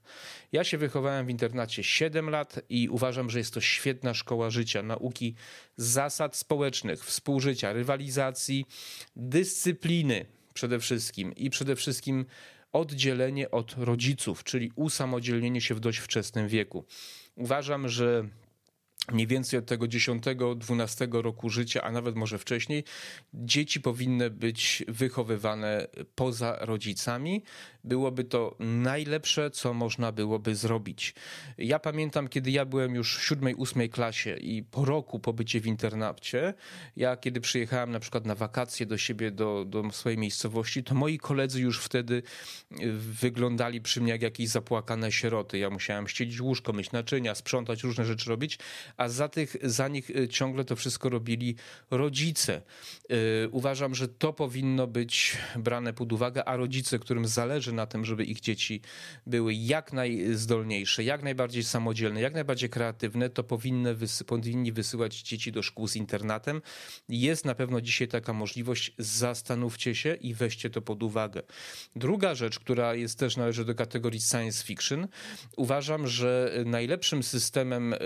Ja 0.51 0.63
się 0.63 0.77
wychowałem 0.77 1.25
w 1.25 1.29
internacie 1.29 1.83
7 1.83 2.29
lat 2.29 2.59
i 2.69 2.89
uważam, 2.89 3.29
że 3.29 3.39
jest 3.39 3.53
to 3.53 3.61
świetna 3.61 4.13
szkoła 4.13 4.49
życia, 4.49 4.83
nauki 4.83 5.35
zasad 5.77 6.35
społecznych, 6.35 7.05
współżycia, 7.05 7.73
rywalizacji, 7.73 8.65
dyscypliny, 9.15 10.25
przede 10.53 10.79
wszystkim 10.79 11.35
i 11.35 11.49
przede 11.49 11.75
wszystkim 11.75 12.25
oddzielenie 12.71 13.51
od 13.51 13.75
rodziców, 13.77 14.43
czyli 14.43 14.71
usamodzielnienie 14.75 15.61
się 15.61 15.75
w 15.75 15.79
dość 15.79 15.99
wczesnym 15.99 16.47
wieku. 16.47 16.85
Uważam, 17.35 17.89
że 17.89 18.27
mniej 19.13 19.27
więcej 19.27 19.59
od 19.59 19.65
tego 19.65 19.85
10-12 19.85 21.21
roku 21.21 21.49
życia, 21.49 21.81
a 21.81 21.91
nawet 21.91 22.15
może 22.15 22.37
wcześniej, 22.37 22.83
dzieci 23.33 23.81
powinny 23.81 24.29
być 24.29 24.83
wychowywane 24.87 25.87
poza 26.15 26.57
rodzicami. 26.61 27.43
Byłoby 27.83 28.23
to 28.23 28.55
najlepsze, 28.59 29.51
co 29.51 29.73
można 29.73 30.11
byłoby 30.11 30.55
zrobić. 30.55 31.13
Ja 31.57 31.79
pamiętam, 31.79 32.27
kiedy 32.27 32.51
ja 32.51 32.65
byłem 32.65 32.95
już 32.95 33.17
w 33.17 33.31
7-8 33.31 33.89
klasie 33.89 34.37
i 34.37 34.63
po 34.63 34.85
roku 34.85 35.19
pobycie 35.19 35.61
w 35.61 35.67
internacie, 35.67 36.53
ja 36.95 37.17
kiedy 37.17 37.41
przyjechałem 37.41 37.91
na 37.91 37.99
przykład 37.99 38.25
na 38.25 38.35
wakacje 38.35 38.85
do 38.85 38.97
siebie, 38.97 39.31
do, 39.31 39.65
do 39.65 39.91
swojej 39.91 40.17
miejscowości, 40.17 40.83
to 40.83 40.95
moi 40.95 41.17
koledzy 41.17 41.61
już 41.61 41.79
wtedy 41.79 42.23
wyglądali 43.21 43.81
przy 43.81 44.01
mnie 44.01 44.11
jak 44.11 44.21
jakieś 44.21 44.49
zapłakane 44.49 45.11
sieroty. 45.11 45.57
Ja 45.57 45.69
musiałem 45.69 46.07
ścielić 46.07 46.41
łóżko, 46.41 46.73
myć 46.73 46.91
naczynia, 46.91 47.35
sprzątać, 47.35 47.83
różne 47.83 48.05
rzeczy 48.05 48.29
robić, 48.29 48.59
a 49.01 49.09
za, 49.09 49.29
tych, 49.29 49.55
za 49.63 49.87
nich 49.87 50.09
y, 50.09 50.27
ciągle 50.27 50.65
to 50.65 50.75
wszystko 50.75 51.09
robili 51.09 51.55
rodzice. 51.91 52.61
Y, 53.11 53.49
uważam, 53.51 53.95
że 53.95 54.07
to 54.07 54.33
powinno 54.33 54.87
być 54.87 55.37
brane 55.55 55.93
pod 55.93 56.13
uwagę, 56.13 56.45
a 56.45 56.55
rodzice, 56.57 56.99
którym 56.99 57.27
zależy 57.27 57.73
na 57.73 57.85
tym, 57.85 58.05
żeby 58.05 58.23
ich 58.25 58.39
dzieci 58.39 58.81
były 59.27 59.53
jak 59.53 59.93
najzdolniejsze, 59.93 61.03
jak 61.03 61.23
najbardziej 61.23 61.63
samodzielne, 61.63 62.21
jak 62.21 62.33
najbardziej 62.33 62.69
kreatywne, 62.69 63.29
to 63.29 63.43
powinny, 63.43 63.95
wysy 63.95 64.25
powinni 64.25 64.71
wysyłać 64.71 65.21
dzieci 65.21 65.51
do 65.51 65.63
szkół 65.63 65.87
z 65.87 65.95
internatem. 65.95 66.61
Jest 67.09 67.45
na 67.45 67.55
pewno 67.55 67.81
dzisiaj 67.81 68.07
taka 68.07 68.33
możliwość, 68.33 68.93
zastanówcie 68.97 69.95
się 69.95 70.13
i 70.13 70.33
weźcie 70.33 70.69
to 70.69 70.81
pod 70.81 71.03
uwagę. 71.03 71.41
Druga 71.95 72.35
rzecz, 72.35 72.59
która 72.59 72.95
jest 72.95 73.19
też 73.19 73.37
należy 73.37 73.65
do 73.65 73.75
kategorii 73.75 74.21
science 74.21 74.65
fiction, 74.65 75.07
uważam, 75.57 76.07
że 76.07 76.53
najlepszym 76.65 77.23
systemem 77.23 77.93
y, 77.93 77.97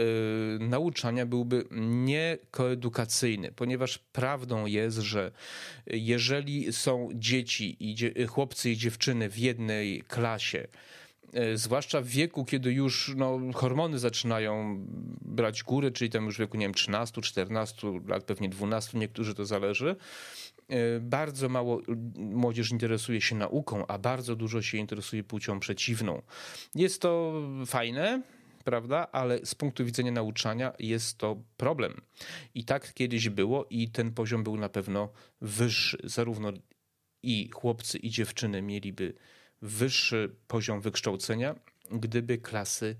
nauczania 0.76 1.26
byłby 1.26 1.66
niekoedukacyjny, 1.72 3.52
ponieważ 3.52 3.98
prawdą 3.98 4.66
jest, 4.66 4.98
że 4.98 5.32
jeżeli 5.88 6.74
są 6.74 7.10
dzieci 7.14 7.78
i 7.80 8.26
chłopcy 8.28 8.72
i 8.72 8.78
dziewczyny 8.78 9.30
w 9.30 9.38
jednej 9.38 10.02
klasie, 10.02 10.68
e, 11.34 11.58
zwłaszcza 11.58 12.02
w 12.02 12.08
wieku, 12.08 12.46
kiedy 12.46 12.74
już 12.74 13.14
no, 13.18 13.40
hormony 13.54 14.00
zaczynają 14.00 14.78
brać 15.22 15.64
górę, 15.64 15.92
czyli 15.92 16.10
tam 16.10 16.26
już 16.26 16.36
w 16.36 16.40
wieku, 16.40 16.58
nie 16.58 16.66
wiem, 16.66 16.74
13, 16.74 17.22
14 17.22 17.88
lat, 18.08 18.24
pewnie 18.24 18.50
12, 18.50 18.98
niektórzy 18.98 19.36
to 19.36 19.46
zależy, 19.46 19.96
e, 20.70 21.00
bardzo 21.00 21.50
mało 21.50 21.82
młodzież 22.16 22.72
interesuje 22.72 23.22
się 23.22 23.36
nauką, 23.36 23.88
a 23.88 23.98
bardzo 23.98 24.36
dużo 24.36 24.62
się 24.62 24.78
interesuje 24.78 25.24
płcią 25.24 25.60
przeciwną. 25.60 26.22
Jest 26.76 27.02
to 27.02 27.42
fajne, 27.66 28.22
prawda? 28.66 29.08
Ale 29.12 29.46
z 29.46 29.56
punktu 29.56 29.86
widzenia 29.86 30.12
nauczania 30.12 30.74
jest 30.80 31.18
to 31.18 31.38
problem. 31.58 32.02
I 32.56 32.66
tak 32.66 32.94
kiedyś 32.94 33.30
było, 33.30 33.66
i 33.70 33.90
ten 33.90 34.14
poziom 34.14 34.44
był 34.44 34.58
na 34.58 34.70
pewno 34.70 35.10
wyższy. 35.42 35.98
Zarówno 36.04 36.52
i 37.24 37.50
chłopcy, 37.50 37.98
i 37.98 38.10
dziewczyny 38.10 38.62
mieliby 38.62 39.14
wyższy 39.62 40.36
poziom 40.48 40.82
wykształcenia, 40.82 41.56
gdyby 41.92 42.38
klasy 42.38 42.96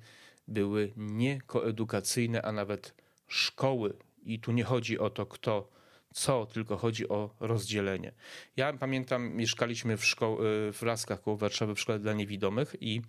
były 0.48 0.94
niekoedukacyjne, 0.98 2.42
a 2.42 2.52
nawet 2.52 2.94
szkoły. 3.28 3.94
I 4.24 4.40
tu 4.40 4.52
nie 4.52 4.64
chodzi 4.64 5.00
o 5.00 5.10
to, 5.10 5.26
kto 5.26 5.70
co, 6.14 6.46
tylko 6.46 6.78
chodzi 6.78 7.10
o 7.10 7.36
rozdzielenie. 7.40 8.12
Ja 8.58 8.74
pamiętam, 8.74 9.34
mieszkaliśmy 9.34 9.98
w, 9.98 10.04
szko- 10.04 10.38
w 10.74 10.82
Laskach 10.82 11.22
koło 11.22 11.38
Warszawy 11.38 11.76
w 11.76 11.80
szkole 11.80 12.00
dla 12.00 12.14
niewidomych 12.14 12.76
i 12.82 13.02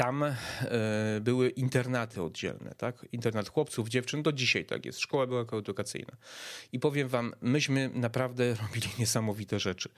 tam 0.00 0.22
e, 0.22 0.34
były 1.20 1.48
internaty 1.48 2.22
oddzielne, 2.22 2.74
tak? 2.76 3.06
Internat 3.12 3.48
chłopców, 3.48 3.88
dziewczyn, 3.88 4.22
do 4.22 4.32
dzisiaj 4.32 4.64
tak 4.64 4.86
jest. 4.86 5.00
Szkoła 5.00 5.26
była 5.26 5.44
edukacyjna. 5.58 6.16
I 6.72 6.78
powiem 6.78 7.08
wam, 7.08 7.34
myśmy 7.40 7.90
naprawdę 7.94 8.54
robili 8.62 8.88
niesamowite 8.98 9.58
rzeczy. 9.58 9.88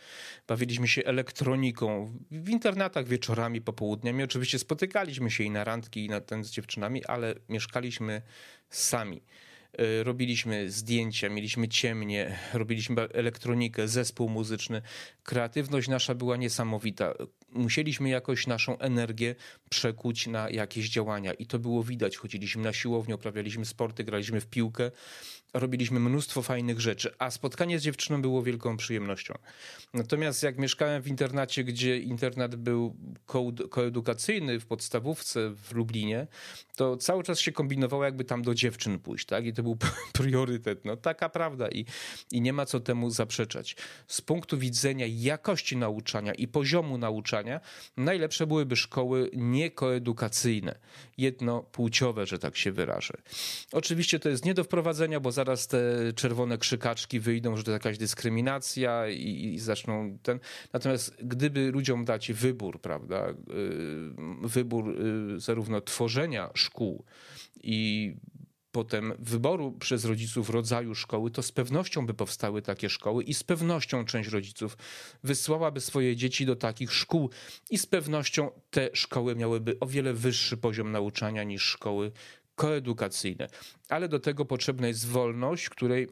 Bawiliśmy 0.48 0.88
się 0.88 1.04
elektroniką 1.04 2.18
w 2.30 2.48
internatach 2.48 3.06
wieczorami, 3.06 3.60
popołudniami. 3.60 4.22
Oczywiście 4.22 4.58
spotykaliśmy 4.58 5.30
się 5.30 5.44
i 5.44 5.50
na 5.50 5.64
randki, 5.64 6.04
i 6.04 6.08
na 6.08 6.20
ten 6.20 6.44
z 6.44 6.50
dziewczynami, 6.50 7.04
ale 7.04 7.34
mieszkaliśmy 7.48 8.22
sami. 8.70 9.22
E, 9.78 10.04
robiliśmy 10.04 10.70
zdjęcia, 10.70 11.28
mieliśmy 11.28 11.68
ciemnie, 11.68 12.38
robiliśmy 12.52 13.02
elektronikę, 13.02 13.88
zespół 13.88 14.28
muzyczny. 14.28 14.82
Kreatywność 15.22 15.88
nasza 15.88 16.14
była 16.14 16.36
niesamowita. 16.36 17.14
Musieliśmy 17.52 18.08
jakoś 18.08 18.46
naszą 18.46 18.78
energię 18.78 19.34
przekuć 19.70 20.26
na 20.26 20.50
jakieś 20.50 20.88
działania 20.88 21.32
i 21.32 21.46
to 21.46 21.58
było 21.58 21.82
widać. 21.82 22.16
Chodziliśmy 22.16 22.62
na 22.62 22.72
siłownię, 22.72 23.14
uprawialiśmy 23.14 23.64
sporty, 23.64 24.04
graliśmy 24.04 24.40
w 24.40 24.46
piłkę 24.46 24.90
robiliśmy 25.54 26.00
mnóstwo 26.00 26.42
fajnych 26.42 26.80
rzeczy, 26.80 27.14
a 27.18 27.30
spotkanie 27.30 27.78
z 27.78 27.82
dziewczyną 27.82 28.22
było 28.22 28.42
wielką 28.42 28.76
przyjemnością. 28.76 29.34
Natomiast 29.94 30.42
jak 30.42 30.58
mieszkałem 30.58 31.02
w 31.02 31.06
internacie, 31.06 31.64
gdzie 31.64 31.98
internat 31.98 32.56
był 32.56 32.96
koedukacyjny 33.70 34.60
w 34.60 34.66
podstawówce 34.66 35.50
w 35.50 35.72
Lublinie, 35.72 36.26
to 36.76 36.96
cały 36.96 37.22
czas 37.22 37.38
się 37.38 37.52
kombinowało, 37.52 38.04
jakby 38.04 38.24
tam 38.24 38.42
do 38.42 38.54
dziewczyn 38.54 38.98
pójść, 38.98 39.26
tak? 39.26 39.46
I 39.46 39.52
to 39.52 39.62
był 39.62 39.76
priorytet. 40.12 40.84
No 40.84 40.96
taka 40.96 41.28
prawda 41.28 41.68
i, 41.68 41.84
i 42.30 42.40
nie 42.40 42.52
ma 42.52 42.66
co 42.66 42.80
temu 42.80 43.10
zaprzeczać. 43.10 43.76
Z 44.06 44.20
punktu 44.20 44.58
widzenia 44.58 45.06
jakości 45.08 45.76
nauczania 45.76 46.34
i 46.34 46.48
poziomu 46.48 46.98
nauczania, 46.98 47.60
najlepsze 47.96 48.46
byłyby 48.46 48.76
szkoły 48.76 49.30
niekoedukacyjne, 49.32 50.78
jednopłciowe, 51.18 52.26
że 52.26 52.38
tak 52.38 52.56
się 52.56 52.72
wyrażę. 52.72 53.14
Oczywiście 53.72 54.20
to 54.20 54.28
jest 54.28 54.44
nie 54.44 54.54
do 54.54 54.64
wprowadzenia, 54.64 55.20
bo 55.20 55.32
za 55.32 55.42
zaraz 55.44 55.66
te 55.66 56.12
czerwone 56.12 56.58
krzykaczki 56.58 57.20
wyjdą, 57.20 57.56
że 57.56 57.64
to 57.64 57.70
jakaś 57.70 57.98
dyskryminacja 57.98 59.08
i, 59.08 59.54
i 59.54 59.58
zaczną 59.58 60.18
ten. 60.22 60.40
Natomiast 60.72 61.16
gdyby 61.18 61.70
ludziom 61.70 62.04
dać 62.04 62.32
wybór, 62.32 62.80
prawda, 62.80 63.28
y, 63.30 63.34
wybór 64.42 64.88
y, 64.88 65.40
zarówno 65.40 65.80
tworzenia 65.80 66.50
szkół 66.62 67.04
i 67.62 68.14
potem 68.72 69.12
wyboru 69.18 69.72
przez 69.72 70.04
rodziców 70.04 70.50
rodzaju 70.50 70.94
szkoły, 70.94 71.30
to 71.30 71.42
z 71.42 71.52
pewnością 71.52 72.06
by 72.06 72.14
powstały 72.14 72.62
takie 72.62 72.90
szkoły 72.90 73.24
i 73.24 73.34
z 73.34 73.44
pewnością 73.44 74.04
część 74.04 74.28
rodziców 74.28 74.76
wysłałaby 75.24 75.80
swoje 75.80 76.16
dzieci 76.16 76.46
do 76.46 76.56
takich 76.56 76.92
szkół 76.92 77.30
i 77.70 77.78
z 77.78 77.86
pewnością 77.86 78.50
te 78.70 78.90
szkoły 78.92 79.36
miałyby 79.36 79.76
o 79.80 79.86
wiele 79.86 80.14
wyższy 80.14 80.56
poziom 80.56 80.92
nauczania 80.92 81.44
niż 81.44 81.62
szkoły 81.62 82.12
koedukacyjne. 82.54 83.48
Ale 83.88 84.08
do 84.08 84.20
tego 84.20 84.44
potrzebna 84.44 84.88
jest 84.88 85.08
wolność, 85.08 85.68
której 85.68 86.08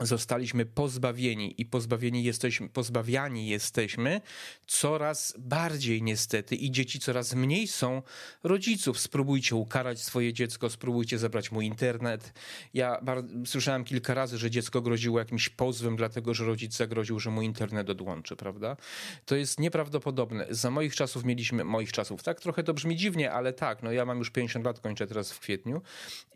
zostaliśmy 0.00 0.66
pozbawieni 0.66 1.54
i 1.58 1.66
pozbawieni 1.66 2.24
jesteśmy, 2.24 2.68
pozbawiani 2.68 3.48
jesteśmy 3.48 4.20
coraz 4.66 5.34
bardziej 5.38 6.02
niestety 6.02 6.56
i 6.56 6.70
dzieci 6.70 7.00
coraz 7.00 7.34
mniej 7.34 7.68
są 7.68 8.02
rodziców. 8.42 9.00
Spróbujcie 9.00 9.56
ukarać 9.56 10.02
swoje 10.02 10.32
dziecko, 10.32 10.70
spróbujcie 10.70 11.18
zabrać 11.18 11.52
mu 11.52 11.60
internet. 11.60 12.32
Ja 12.74 13.00
słyszałem 13.46 13.84
kilka 13.84 14.14
razy, 14.14 14.38
że 14.38 14.50
dziecko 14.50 14.80
groziło 14.80 15.18
jakimś 15.18 15.48
pozwem, 15.48 15.96
dlatego 15.96 16.34
że 16.34 16.44
rodzic 16.44 16.76
zagroził, 16.76 17.20
że 17.20 17.30
mu 17.30 17.42
internet 17.42 17.90
odłączy, 17.90 18.36
prawda? 18.36 18.76
To 19.24 19.36
jest 19.36 19.60
nieprawdopodobne. 19.60 20.46
Za 20.50 20.70
moich 20.70 20.94
czasów 20.94 21.24
mieliśmy, 21.24 21.64
moich 21.64 21.92
czasów, 21.92 22.22
tak? 22.22 22.40
Trochę 22.40 22.62
to 22.62 22.74
brzmi 22.74 22.96
dziwnie, 22.96 23.32
ale 23.32 23.52
tak, 23.52 23.82
no 23.82 23.92
ja 23.92 24.04
mam 24.04 24.18
już 24.18 24.30
50 24.30 24.66
lat, 24.66 24.80
kończę 24.80 25.06
teraz 25.06 25.32
w 25.32 25.40
kwietniu 25.40 25.82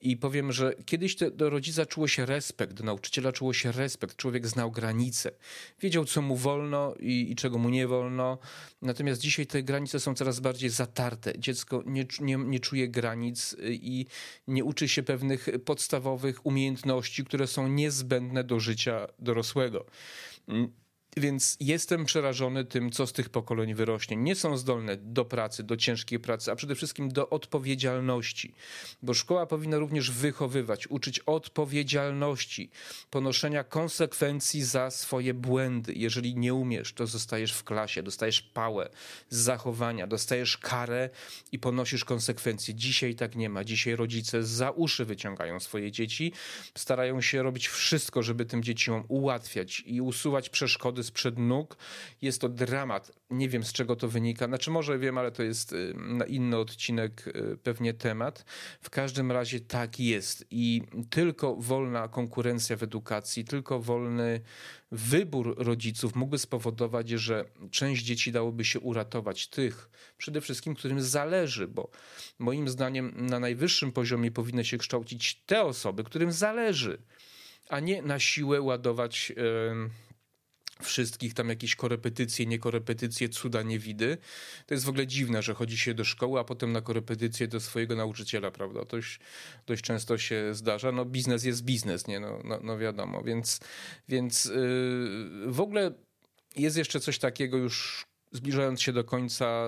i 0.01 0.17
powiem, 0.17 0.53
że 0.53 0.75
kiedyś 0.85 1.17
te, 1.17 1.31
do 1.31 1.51
rodzica 1.51 1.87
czuło 1.87 2.09
się 2.09 2.27
respekt, 2.27 2.73
do 2.73 2.85
nauczyciela 2.85 3.33
czuło 3.33 3.53
respekt. 3.65 4.17
Człowiek 4.17 4.47
znał 4.47 4.71
granice. 4.71 5.31
Wiedział, 5.81 6.05
co 6.05 6.23
mu 6.23 6.37
wolno 6.37 6.95
i, 7.01 7.27
i 7.31 7.37
czego 7.37 7.59
mu 7.59 7.69
nie 7.69 7.87
wolno. 7.87 8.39
Natomiast 8.83 9.21
dzisiaj 9.21 9.47
te 9.47 9.63
granice 9.63 10.01
są 10.01 10.15
coraz 10.15 10.41
bardziej 10.41 10.71
zatarte. 10.71 11.39
Dziecko 11.39 11.83
nie, 11.87 12.07
nie, 12.21 12.37
nie 12.37 12.61
czuje 12.61 12.89
granic 12.89 13.57
i 13.63 14.07
nie 14.47 14.65
uczy 14.65 14.89
się 14.89 15.03
pewnych 15.03 15.49
podstawowych 15.65 16.47
umiejętności, 16.47 17.25
które 17.25 17.47
są 17.47 17.69
niezbędne 17.69 18.45
do 18.45 18.61
życia 18.61 19.07
dorosłego. 19.19 19.87
Więc 21.21 21.57
jestem 21.61 22.05
przerażony 22.05 22.65
tym, 22.65 22.91
co 22.91 23.07
z 23.07 23.13
tych 23.13 23.29
pokoleń 23.29 23.75
wyrośnie. 23.75 24.17
Nie 24.17 24.35
są 24.35 24.57
zdolne 24.57 24.97
do 24.97 25.25
pracy, 25.25 25.63
do 25.63 25.77
ciężkiej 25.77 26.19
pracy, 26.19 26.53
a 26.53 26.57
przede 26.57 26.75
wszystkim 26.75 27.09
do 27.09 27.31
odpowiedzialności. 27.31 28.55
Bo 29.03 29.15
szkoła 29.15 29.47
powinna 29.47 29.79
również 29.79 30.11
wychowywać, 30.11 30.87
uczyć 30.87 31.19
odpowiedzialności, 31.19 32.71
ponoszenia 33.11 33.65
konsekwencji 33.65 34.65
za 34.65 34.91
swoje 34.91 35.35
błędy. 35.35 35.93
Jeżeli 35.97 36.37
nie 36.37 36.55
umiesz, 36.55 36.93
to 36.93 37.07
zostajesz 37.07 37.53
w 37.53 37.65
klasie, 37.65 38.03
dostajesz 38.03 38.43
pałę 38.43 38.89
z 39.31 39.37
zachowania, 39.37 40.07
dostajesz 40.07 40.59
karę 40.59 41.11
i 41.53 41.59
ponosisz 41.59 42.05
konsekwencje. 42.05 42.75
Dzisiaj 42.75 43.15
tak 43.15 43.37
nie 43.37 43.49
ma. 43.49 43.65
Dzisiaj 43.65 43.97
rodzice 43.97 44.43
za 44.43 44.71
uszy 44.71 45.05
wyciągają 45.05 45.61
swoje 45.61 45.93
dzieci, 45.93 46.33
starają 46.75 47.21
się 47.21 47.43
robić 47.43 47.69
wszystko, 47.69 48.23
żeby 48.23 48.45
tym 48.45 48.63
dzieciom 48.63 49.05
ułatwiać 49.09 49.83
i 49.87 50.01
usuwać 50.01 50.49
przeszkody 50.49 51.03
sprzed 51.09 51.39
nóg. 51.39 51.77
Jest 52.23 52.41
to 52.41 52.49
dramat. 52.49 53.13
Nie 53.31 53.49
wiem 53.49 53.65
z 53.65 53.73
czego 53.73 53.97
to 53.97 54.09
wynika. 54.09 54.47
Znaczy 54.47 54.71
może 54.71 54.99
wiem, 54.99 55.19
ale 55.19 55.33
to 55.33 55.43
jest 55.43 55.73
y, 55.73 55.95
na 55.97 56.25
inny 56.25 56.57
odcinek 56.57 57.27
y, 57.27 57.59
pewnie 57.63 57.95
temat. 57.95 58.45
W 58.81 58.91
każdym 58.91 59.33
razie 59.33 59.61
tak 59.61 60.01
jest 60.01 60.47
i 60.51 60.83
tylko 61.11 61.57
wolna 61.57 62.09
konkurencja 62.09 62.77
w 62.77 62.83
edukacji, 62.83 63.45
tylko 63.45 63.81
wolny 63.81 64.41
wybór 64.93 65.55
rodziców 65.59 66.15
mógłby 66.15 66.39
spowodować, 66.39 67.11
że 67.11 67.45
część 67.71 68.05
dzieci 68.05 68.33
dałoby 68.33 68.65
się 68.65 68.81
uratować. 68.81 69.49
Tych 69.49 69.91
przede 70.19 70.41
wszystkim, 70.41 70.75
którym 70.75 71.03
zależy, 71.03 71.69
bo 71.69 71.91
moim 72.39 72.69
zdaniem 72.69 73.13
na 73.17 73.41
najwyższym 73.41 73.93
poziomie 73.93 74.31
powinny 74.31 74.65
się 74.65 74.79
kształcić 74.79 75.43
te 75.47 75.63
osoby, 75.63 76.05
którym 76.05 76.33
zależy, 76.33 76.99
a 77.69 77.81
nie 77.81 78.03
na 78.03 78.19
siłę 78.19 78.61
ładować. 78.61 79.31
Yy, 79.31 79.91
wszystkich 80.83 81.35
tam 81.35 81.49
jakieś 81.49 81.77
korepetycje, 81.77 82.47
niekorepetycje, 82.47 83.29
cuda, 83.29 83.63
niewidy. 83.63 84.19
To 84.67 84.75
jest 84.75 84.87
w 84.87 84.89
ogóle 84.89 85.07
dziwne, 85.07 85.43
że 85.43 85.55
chodzi 85.55 85.79
się 85.79 85.95
do 85.95 86.05
szkoły, 86.05 86.41
a 86.41 86.45
potem 86.45 86.73
na 86.73 86.81
korepetycje 86.81 87.49
do 87.49 87.61
swojego 87.61 87.97
nauczyciela, 87.97 88.51
prawda? 88.51 88.85
To 88.85 88.97
dość, 88.97 89.21
dość 89.67 89.83
często 89.83 90.19
się 90.19 90.55
zdarza. 90.55 90.93
No 90.93 91.05
biznes 91.05 91.45
jest 91.45 91.65
biznes, 91.65 92.07
nie? 92.07 92.21
No, 92.21 92.41
no, 92.45 92.61
no 92.63 92.79
wiadomo, 92.79 93.23
więc, 93.23 93.61
więc 94.09 94.45
yy, 94.45 94.53
w 95.47 95.61
ogóle 95.61 95.93
jest 96.57 96.77
jeszcze 96.77 97.01
coś 97.01 97.19
takiego 97.19 97.57
już 97.57 98.07
zbliżając 98.33 98.83
się 98.83 98.93
do 98.93 99.05
końca, 99.05 99.67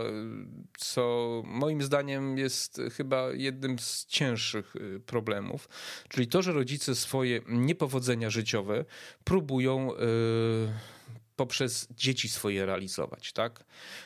co 0.79 1.43
moim 1.47 1.83
zdaniem 1.83 2.39
jest 2.39 2.81
chyba 2.97 3.33
jednym 3.33 3.79
z 3.79 4.07
cięższych 4.07 4.77
y, 4.77 5.01
problemów, 5.01 5.69
czyli 6.09 6.27
to, 6.27 6.43
że 6.43 6.53
rodzice 6.53 6.95
swoje 6.95 7.41
niepowodzenia 7.49 8.31
życiowe 8.31 8.85
próbują. 9.25 9.91
Yy, 9.93 11.00
poprzez 11.41 11.89
dzieci 11.91 12.29
swoje 12.29 12.67
realizować, 12.67 13.33
tak? 13.33 13.65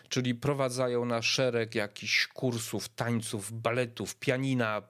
Czyli 0.09 0.35
prowadzają 0.35 1.05
na 1.05 1.23
szereg 1.23 1.75
jakichś 1.75 2.27
kursów, 2.27 2.89
tańców, 2.89 3.53
baletów, 3.53 4.17
pianina, 4.17 4.83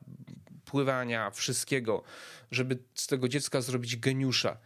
pływania, 0.65 1.31
wszystkiego, 1.31 2.03
żeby 2.51 2.79
z 2.95 3.07
tego 3.07 3.29
dziecka 3.29 3.61
zrobić 3.61 3.97
geniusza. 3.97 4.57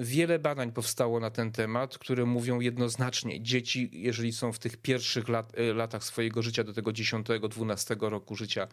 Wiele 0.00 0.38
badań 0.38 0.72
powstało 0.72 1.20
na 1.20 1.30
ten 1.30 1.52
temat, 1.52 1.98
które 1.98 2.24
mówią 2.24 2.60
jednoznacznie, 2.60 3.42
dzieci, 3.42 3.90
jeżeli 3.92 4.32
są 4.32 4.52
w 4.52 4.58
tych 4.58 4.76
pierwszych 4.76 5.28
lat, 5.28 5.52
e, 5.58 5.74
latach 5.74 6.04
swojego 6.04 6.42
życia, 6.42 6.64
do 6.64 6.72
tego 6.72 6.92
10-12 6.92 8.08
roku 8.08 8.36
życia, 8.36 8.68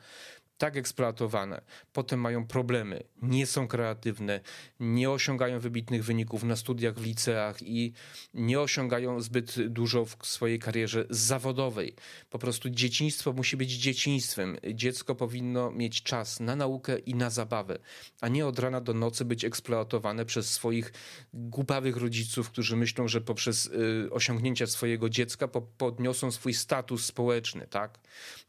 tak 0.57 0.77
eksploatowane, 0.77 1.61
potem 1.93 2.19
mają 2.19 2.47
problemy, 2.47 3.03
nie 3.21 3.45
są 3.45 3.67
kreatywne, 3.67 4.39
nie 4.79 5.09
osiągają 5.09 5.59
wybitnych 5.59 6.03
wyników 6.03 6.43
na 6.43 6.55
studiach 6.55 6.95
w 6.95 7.05
liceach 7.05 7.61
i 7.61 7.93
nie 8.33 8.59
osiągają 8.59 9.21
zbyt 9.21 9.67
dużo 9.67 10.05
w 10.05 10.17
swojej 10.21 10.59
karierze 10.59 11.05
zawodowej. 11.09 11.95
Po 12.29 12.39
prostu 12.39 12.69
dzieciństwo 12.69 13.33
musi 13.33 13.57
być 13.57 13.71
dzieciństwem. 13.71 14.57
Dziecko 14.73 15.15
powinno 15.15 15.71
mieć 15.71 16.03
czas 16.03 16.39
na 16.39 16.55
naukę 16.55 16.99
i 16.99 17.15
na 17.15 17.29
zabawę, 17.29 17.79
a 18.21 18.27
nie 18.27 18.47
od 18.47 18.59
rana 18.59 18.81
do 18.81 18.93
nocy 18.93 19.25
być 19.25 19.45
eksploatowane 19.45 20.25
przez 20.25 20.51
swoich 20.51 20.93
głupawych 21.33 21.97
rodziców, 21.97 22.49
którzy 22.49 22.75
myślą, 22.75 23.07
że 23.07 23.21
poprzez 23.21 23.65
y, 23.65 24.09
osiągnięcia 24.11 24.67
swojego 24.67 25.09
dziecka 25.09 25.47
podniosą 25.77 26.31
swój 26.31 26.53
status 26.53 27.05
społeczny, 27.05 27.67
tak? 27.67 27.99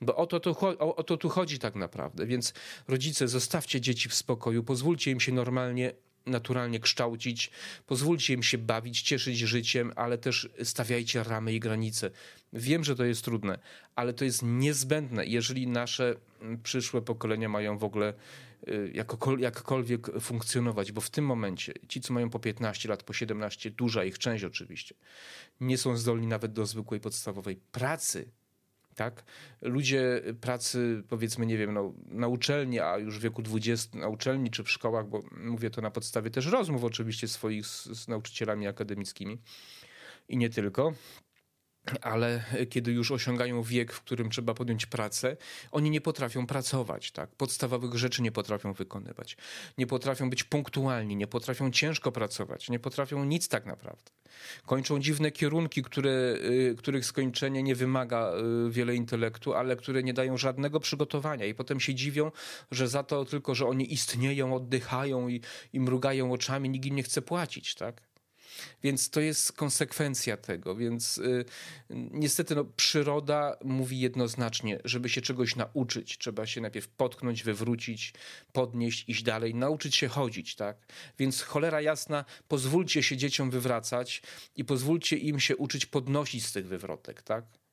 Bo 0.01 0.17
o 0.17 0.27
to, 0.27 0.41
tu, 0.41 0.57
o, 0.79 1.03
to 1.03 1.17
tu 1.17 1.29
chodzi 1.29 1.59
tak 1.59 1.75
naprawdę. 1.75 2.27
Więc 2.27 2.53
rodzice, 2.89 3.29
zostawcie 3.29 3.81
dzieci 3.81 4.09
w 4.09 4.15
spokoju, 4.15 4.65
pozwólcie 4.65 5.11
im 5.11 5.21
się 5.21 5.33
normalnie 5.33 5.93
naturalnie 6.27 6.81
kształcić, 6.81 7.51
pozwólcie 7.87 8.35
im 8.35 8.43
się 8.43 8.59
bawić, 8.59 9.03
cieszyć 9.03 9.39
życiem, 9.39 9.93
ale 9.97 10.19
też 10.19 10.49
stawiajcie 10.63 11.23
ramy 11.25 11.53
i 11.53 11.61
granice. 11.61 12.11
Wiem, 12.53 12.85
że 12.85 12.97
to 12.97 13.05
jest 13.05 13.25
trudne, 13.25 13.59
ale 13.95 14.15
to 14.15 14.25
jest 14.25 14.43
niezbędne, 14.43 15.27
jeżeli 15.27 15.67
nasze 15.67 16.17
mm, 16.41 16.63
przyszłe 16.63 17.03
pokolenia 17.03 17.49
mają 17.49 17.79
w 17.79 17.85
ogóle 17.85 18.15
y, 18.69 18.93
jakkolwiek 19.39 20.21
funkcjonować, 20.21 20.93
bo 20.93 21.01
w 21.01 21.11
tym 21.11 21.25
momencie 21.27 21.73
ci, 21.89 22.01
co 22.01 22.15
mają 22.15 22.31
po 22.31 22.39
15 22.39 22.89
lat, 22.89 23.03
po 23.03 23.13
17, 23.13 23.71
duża 23.71 24.05
ich 24.05 24.19
część 24.19 24.45
oczywiście, 24.45 24.95
nie 25.61 25.79
są 25.79 25.97
zdolni 25.97 26.27
nawet 26.27 26.53
do 26.53 26.67
zwykłej 26.67 27.01
podstawowej 27.01 27.57
pracy, 27.57 28.29
tak? 28.97 29.25
Ludzie 29.63 30.23
pracy, 30.41 31.03
powiedzmy, 31.09 31.47
nie 31.47 31.59
wiem, 31.59 31.75
no, 31.75 31.95
na 32.09 32.29
uczelni, 32.29 32.81
a 32.81 32.99
już 32.99 33.19
w 33.19 33.23
wieku 33.23 33.43
20 33.43 33.99
na 33.99 34.09
uczelni 34.09 34.51
czy 34.51 34.65
w 34.65 34.71
szkołach, 34.71 35.09
bo 35.09 35.23
mówię 35.37 35.71
to 35.71 35.83
na 35.83 35.91
podstawie 35.91 36.31
też 36.31 36.47
rozmów 36.47 36.85
oczywiście 36.85 37.29
swoich 37.29 37.67
z, 37.67 37.85
z 37.85 38.09
nauczycielami 38.09 38.67
akademickimi 38.67 39.39
i 40.29 40.37
nie 40.37 40.51
tylko 40.51 40.93
ale 42.03 42.45
kiedy 42.71 42.93
już 42.93 43.11
osiągają 43.11 43.63
wiek, 43.63 43.93
w 43.93 44.01
którym 44.01 44.31
trzeba 44.31 44.55
podjąć 44.55 44.87
pracę, 44.87 45.37
oni 45.73 45.91
nie 45.91 46.01
potrafią 46.01 46.47
pracować, 46.47 47.11
tak? 47.11 47.31
Podstawowych 47.31 47.95
rzeczy 47.95 48.23
nie 48.23 48.33
potrafią 48.33 48.73
wykonywać. 48.73 49.37
Nie 49.79 49.87
potrafią 49.87 50.31
być 50.31 50.45
punktualni, 50.45 51.17
nie 51.17 51.27
potrafią 51.27 51.71
ciężko 51.71 52.13
pracować, 52.13 52.71
nie 52.71 52.79
potrafią 52.79 53.25
nic 53.25 53.49
tak 53.49 53.67
naprawdę. 53.67 54.11
Kończą 54.67 55.01
dziwne 55.01 55.31
kierunki, 55.31 55.83
które, 55.83 56.11
y, 56.11 56.75
których 56.79 57.07
skończenie 57.07 57.63
nie 57.63 57.75
wymaga 57.75 58.33
y, 58.67 58.71
wiele 58.71 58.95
intelektu, 58.95 59.55
ale 59.55 59.77
które 59.77 60.03
nie 60.03 60.15
dają 60.15 60.37
żadnego 60.37 60.81
przygotowania 60.81 61.47
i 61.47 61.55
potem 61.55 61.81
się 61.81 61.95
dziwią, 61.95 62.31
że 62.71 62.89
za 62.89 63.03
to 63.03 63.25
tylko, 63.25 63.55
że 63.55 63.67
oni 63.67 63.93
istnieją, 63.93 64.55
oddychają 64.55 65.29
i, 65.29 65.41
i 65.73 65.81
mrugają 65.81 66.33
oczami, 66.33 66.71
nikt 66.71 66.87
im 66.87 66.97
nie 66.97 67.03
chce 67.03 67.23
płacić, 67.23 67.75
tak? 67.75 68.06
Więc 68.83 69.11
to 69.11 69.21
jest 69.21 69.53
konsekwencja 69.53 70.37
tego. 70.37 70.77
Więc 70.77 71.19
y, 71.19 71.45
niestety 71.91 72.55
no, 72.55 72.65
przyroda 72.65 73.57
mówi 73.65 74.01
jednoznacznie, 74.01 74.79
żeby 74.85 75.09
się 75.09 75.21
czegoś 75.21 75.57
nauczyć, 75.57 76.19
trzeba 76.19 76.47
się 76.47 76.61
najpierw 76.61 76.89
potknąć, 76.89 77.43
wywrócić, 77.43 78.15
podnieść, 78.53 79.05
iść 79.09 79.23
dalej, 79.23 79.55
nauczyć 79.55 79.97
się 79.97 80.09
chodzić, 80.09 80.55
tak? 80.55 80.77
Więc 81.19 81.43
cholera 81.43 81.81
jasna, 81.81 82.25
pozwólcie 82.49 83.03
się 83.03 83.17
dzieciom 83.17 83.51
wywracać 83.51 84.23
i 84.57 84.65
pozwólcie 84.65 85.17
im 85.17 85.41
się 85.41 85.57
uczyć 85.57 85.87
podnosić 85.87 86.47
z 86.47 86.53
tych 86.53 86.67
wywrotek, 86.67 87.23
tak? 87.23 87.66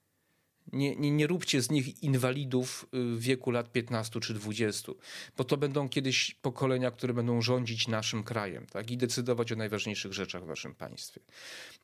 Nie, 0.72 0.96
nie, 0.96 1.12
nie 1.12 1.28
róbcie 1.28 1.62
z 1.62 1.72
nich 1.72 2.04
inwalidów 2.04 2.86
y, 2.94 3.16
w 3.16 3.20
wieku 3.20 3.52
lat 3.52 3.72
15 3.72 4.20
czy 4.20 4.34
20, 4.34 4.92
bo 5.38 5.44
to 5.44 5.58
będą 5.58 5.90
kiedyś 5.90 6.36
pokolenia, 6.42 6.92
które 6.92 7.14
będą 7.14 7.42
rządzić 7.42 7.88
naszym 7.88 8.24
krajem 8.24 8.66
tak? 8.66 8.92
i 8.92 8.98
decydować 8.98 9.52
o 9.52 9.56
najważniejszych 9.56 10.14
rzeczach 10.14 10.44
w 10.44 10.48
naszym 10.48 10.76
państwie. 10.76 11.22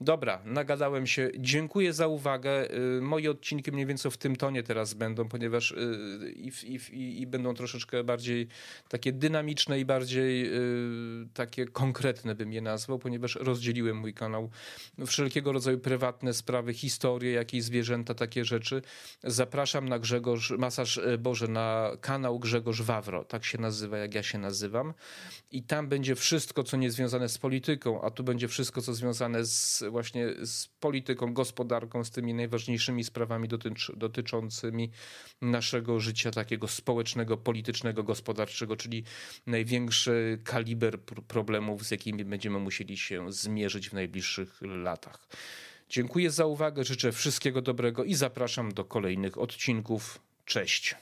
Dobra, 0.02 0.42
nagadałem 0.46 1.08
się. 1.08 1.32
Dziękuję 1.38 1.94
za 1.94 2.08
uwagę. 2.08 2.74
Y, 2.98 3.02
moje 3.02 3.32
odcinki 3.32 3.72
mniej 3.72 3.86
więcej 3.86 4.12
w 4.12 4.18
tym 4.18 4.36
tonie 4.36 4.64
teraz 4.64 4.94
będą, 4.94 5.30
ponieważ 5.30 5.72
y, 5.72 6.34
i, 6.36 6.52
i, 6.92 7.22
i 7.22 7.28
będą 7.28 7.54
troszeczkę 7.54 8.04
bardziej 8.04 8.48
takie 8.90 9.12
dynamiczne 9.12 9.80
i 9.80 9.86
bardziej 9.86 10.50
takie 11.34 11.66
konkretne 11.66 12.36
bym 12.36 12.54
je 12.54 12.62
nazwał, 12.62 13.00
ponieważ 13.00 13.36
rozdzieliłem 13.36 13.98
mój 13.98 14.14
kanał 14.14 14.50
wszelkiego 15.08 15.52
rodzaju 15.52 15.80
prywatne 15.80 16.34
sprawy, 16.34 16.74
historie, 16.74 17.32
jakieś 17.32 17.64
zwierzęta, 17.64 18.14
takie 18.14 18.46
rzeczy 18.46 18.69
zapraszam 19.24 19.90
na 19.90 20.00
Grzegorz, 20.00 20.52
masaż 20.52 20.98
e, 20.98 21.18
Boże, 21.18 21.48
na 21.48 21.92
kanał 22.02 22.40
Grzegorz 22.40 22.82
Wawro, 22.82 23.26
tak 23.26 23.46
się 23.46 23.58
nazywa, 23.58 23.98
jak 23.98 24.16
ja 24.16 24.24
się 24.24 24.38
nazywam. 24.38 24.94
I 25.52 25.64
tam 25.64 25.88
będzie 25.88 26.16
wszystko, 26.16 26.64
co 26.64 26.78
nie 26.78 26.92
związane 26.92 27.30
z 27.30 27.38
polityką, 27.38 28.02
a 28.02 28.12
tu 28.12 28.24
będzie 28.24 28.48
wszystko, 28.48 28.82
co 28.82 28.94
związane 28.94 29.46
z 29.46 29.84
właśnie 29.90 30.28
z 30.46 30.68
polityką, 30.68 31.34
gospodarką, 31.34 32.04
z 32.04 32.12
tymi 32.12 32.34
najważniejszymi 32.34 33.04
sprawami 33.04 33.48
dotycz, 33.48 33.92
dotyczącymi 33.96 34.92
naszego 35.42 36.00
życia 36.00 36.32
takiego 36.32 36.68
społecznego, 36.68 37.38
politycznego, 37.38 38.04
gospodarczego, 38.04 38.76
czyli 38.76 39.04
największy 39.48 40.40
kaliber 40.44 41.00
problemów, 41.28 41.86
z 41.86 41.92
jakimi 41.92 42.26
będziemy 42.26 42.60
musieli 42.60 42.98
się 42.98 43.32
zmierzyć 43.32 43.90
w 43.90 43.94
najbliższych 43.94 44.62
latach. 44.62 45.28
Dziękuję 45.90 46.32
za 46.32 46.46
uwagę, 46.46 46.84
życzę 46.84 47.12
wszystkiego 47.12 47.62
dobrego 47.62 48.04
i 48.04 48.16
zapraszam 48.16 48.74
do 48.74 48.86
kolejnych 48.86 49.38
odcinków. 49.38 50.20
Cześć. 50.46 50.96